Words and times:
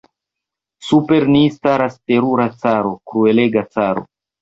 Super 0.87 1.27
ni 1.35 1.43
staras 1.59 2.01
terura 2.09 2.51
caro, 2.67 2.97
kruelega 3.13 3.69
caro. 3.79 4.09